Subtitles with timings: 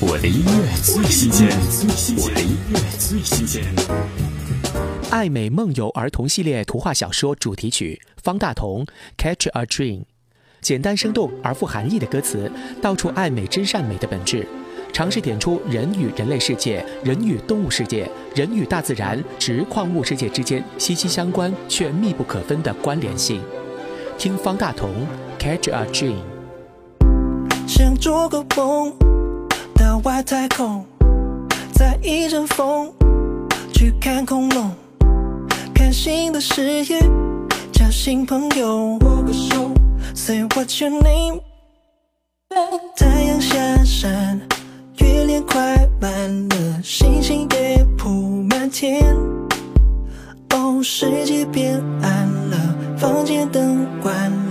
[0.00, 1.48] 我的音乐最新鲜，
[2.18, 3.64] 我的音乐最新鲜。
[5.10, 8.84] 爱美梦游儿童系列图画小说主题曲，方大同
[9.16, 10.00] 《Catch a Dream》，
[10.60, 12.48] 简单生动而富含义的歌词，
[12.80, 14.46] 道出爱美真善美的本质，
[14.92, 23.42] 尝试点出人与人类世界、人与动物世界、人与大自然、植矿物世界之间息息相关却密不可分的关联性。
[24.16, 24.90] 听方大同
[25.42, 26.18] 《Catch a Dream》。
[27.66, 29.17] 想做个梦。
[30.04, 30.84] 外太空，
[31.72, 32.92] 再一阵风
[33.72, 34.70] 去看恐龙，
[35.74, 37.00] 看新的视野，
[37.72, 38.98] 交新朋友。
[39.00, 39.72] 握个手
[40.14, 41.40] ，Say what's your name？
[42.96, 44.40] 太阳下山，
[44.98, 48.08] 月亮快满了，星星也铺
[48.48, 49.04] 满天。
[50.54, 52.56] 哦，世界变暗了，
[52.96, 54.47] 房间灯关了，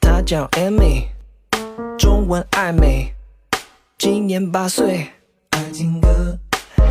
[0.00, 1.06] 她叫 Amy，
[1.98, 3.12] 中文爱美，
[3.98, 5.08] 今年八岁，
[5.50, 6.38] 爱听歌，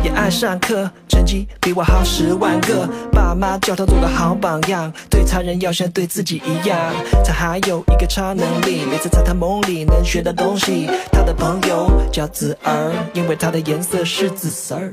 [0.02, 2.88] 也爱上课，成绩比我好十万个。
[3.12, 6.92] 爸妈叫她做个好榜样，对他人要像对自己一样。
[7.24, 10.88] 她还有一个超能力，每次在她梦里能学到东西。
[11.12, 14.92] 她的朋友叫紫儿，因为她的颜色是紫色儿。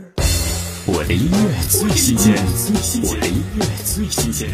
[0.86, 2.34] 我的音乐最新鲜，
[3.04, 4.48] 我的音乐最新鲜。